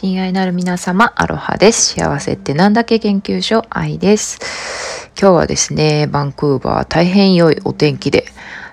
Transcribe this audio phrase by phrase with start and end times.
[0.00, 1.94] 親愛なる皆様、アロハです。
[1.94, 5.10] 幸せってなんだっけ研究所、愛です。
[5.20, 8.24] 今日はですね、バンクーバー大変良いお天気で、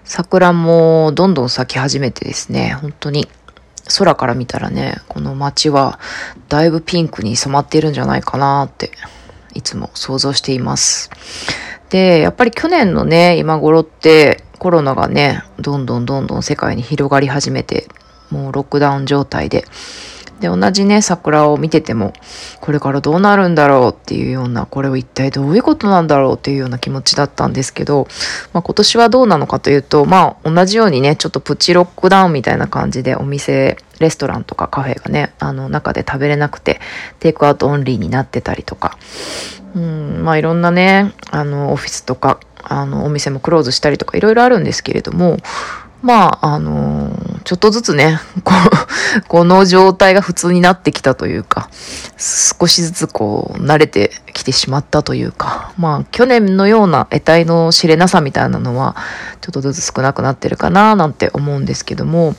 [0.03, 3.27] 桜もどんどん咲き始めてですね、本当に
[3.97, 6.00] 空から見たらね、この街は
[6.48, 8.92] だいぶピンクに染まっているんじゃないかなって、
[9.55, 11.10] いつも想像しています。
[11.89, 17.88] で、やっぱり去年のね、今頃ってコロナがね、どんどんどんどん世界に広がり始めて、
[18.30, 19.66] もうロックダウン状態で、
[20.39, 22.14] で、同じね、桜を見てても、
[22.60, 28.07] これからどうなるんだろうっていうような、これは一体どういうことなんだろうっていうような気持ちだったんですけど、
[28.51, 36.81] まあ、今年はどうなのかというと、まあ同じようにね、ちょっとプチロックダウンみたいな感じでお店、レストランとかカフェがね、あの中で食べれなくて、
[37.19, 38.97] テイクアウトオンリーになってたりとか、
[39.73, 45.38] うん、まあいろんなね、あのオフィスとか、あのお店もクローズしたりとかいろいろあるんですけれども、
[46.05, 47.11] まあ、あの、
[47.45, 48.53] ちょっとずつね、こ
[49.30, 51.69] この状態が普通になってきたというか、
[52.17, 58.95] 少しずつこう、慣れてきてしまったというか、まあ、去年のような得体の知れなさみたいなのは、
[59.41, 62.35] ちょっとずつ少なくなってるかな、なんて思うんですけども、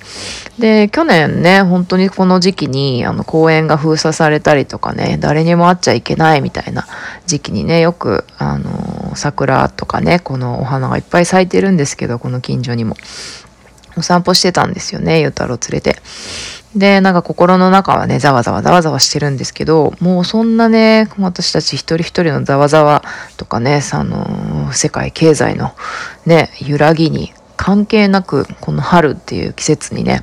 [0.59, 6.85] で、去年ね、本当にこの時期に、あの、公園が封鎖されたりとかね、誰にも会っちゃいけないみたいな
[7.27, 12.97] 時期にね、よく、あの、桜とかね、このお花がいっぱい咲いてるんですけど、この近所にも。
[13.97, 15.97] お散歩してたんですよね、ゆうたろう連れて。
[16.75, 23.03] で、なんか心の中はね、ざわざわざわざわしてるんですけど、もうそんなね、私たち一人一人のざわざわ
[23.37, 25.73] とかね、あの、世界経済の
[26.27, 30.23] ね、揺らぎに関係なく、この春っていう季節にね、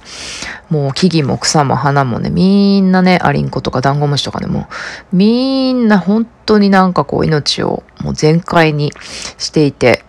[0.70, 4.68] もう木々も草も花もね、みんなね、アリンコとかダンゴムシとかね、も、
[5.12, 8.94] みんな本当になんかこう命をもう全開に
[9.40, 10.04] していて、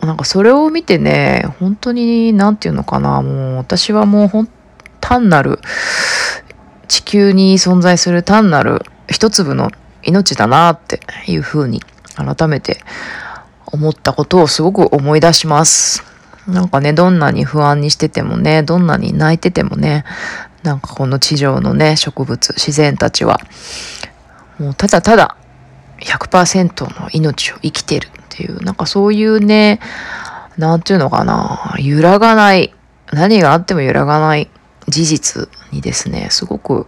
[0.00, 4.48] なんかそれを見てね、本当に、なんていうのかな、もう私はもうほん、
[5.00, 5.60] 単なる、
[6.88, 9.70] 地球に存在する単なる一粒の
[10.02, 11.82] 命だなっていうふうに
[12.16, 12.80] 改めて
[13.66, 16.02] 思ったことをすごく思い出します。
[16.46, 20.04] なんかね、どんなに不安にしててもね、どんなに泣いててもね、
[20.62, 23.40] なんかこの地上のね、植物、自然たちは、
[24.58, 25.36] もうただただ
[26.00, 28.08] 100%の命を生きてる
[28.40, 29.80] っていう、なんかそういうね、
[30.56, 32.74] なんていうのかな、揺らがない、
[33.12, 34.48] 何があっても揺らがない
[34.88, 36.86] 事実にですね、すごく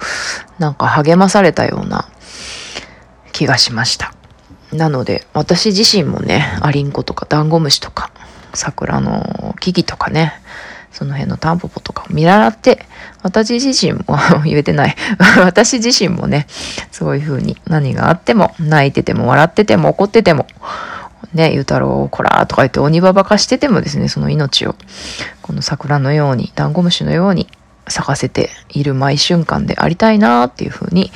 [0.58, 2.08] なんか励まされたような
[3.32, 4.14] 気がしました。
[4.72, 8.10] なので、私自身もね、アリンコとかダンゴムシとか、
[8.54, 10.32] 桜の木々とかね、
[10.90, 12.86] その辺のタンポポとかを見習って、
[13.22, 14.04] 私自身も
[14.44, 14.96] 言えてない
[15.44, 16.46] 私自身もね、
[16.90, 20.46] そういう風に何があっても、泣いてても笑ってても怒ってても、
[21.34, 24.74] ね、ゆうたろう、こらーとか言って鬼ばばかしててもですね、その命を、
[25.40, 27.48] この桜のように、ダンゴムシのように
[27.88, 31.10] 咲かせている毎瞬間でありたいなっていうふうに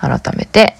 [0.00, 0.76] 改めて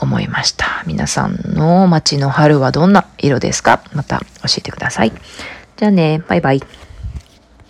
[0.00, 0.82] 思いました。
[0.86, 3.82] 皆さんの街の春はどんな色ですか？
[3.92, 4.24] また教
[4.58, 5.12] えてください。
[5.76, 6.62] じゃあね、バイバイ。